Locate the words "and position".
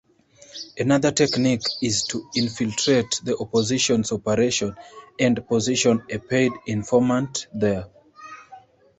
5.19-6.01